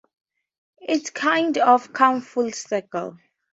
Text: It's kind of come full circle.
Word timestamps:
It's 0.81 1.11
kind 1.11 1.59
of 1.59 1.93
come 1.93 2.21
full 2.21 2.51
circle. 2.53 3.19